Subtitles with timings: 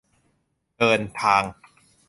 [0.77, 1.43] เดินทาง!